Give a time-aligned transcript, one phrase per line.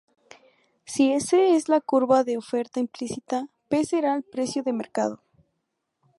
[0.87, 5.21] Si S es la curva de oferta implícita, P será el precio de mercado.